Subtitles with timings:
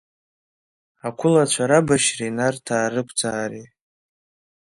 [1.07, 3.67] Ақәылацәа рабашьреи нарҭаа рықәӡаареи.